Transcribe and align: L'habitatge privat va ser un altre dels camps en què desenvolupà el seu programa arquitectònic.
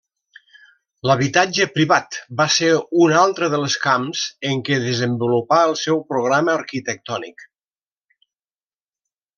L'habitatge 1.09 1.67
privat 1.75 2.17
va 2.39 2.47
ser 2.55 2.71
un 3.07 3.13
altre 3.25 3.51
dels 3.57 3.77
camps 3.85 4.25
en 4.53 4.65
què 4.71 4.81
desenvolupà 4.87 5.61
el 5.69 5.77
seu 5.87 6.03
programa 6.15 6.59
arquitectònic. 6.63 7.49